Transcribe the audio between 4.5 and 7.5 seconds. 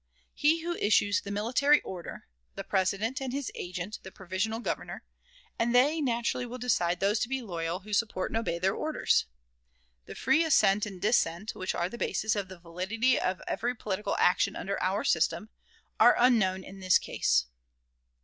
Governor; and they naturally will decide those to be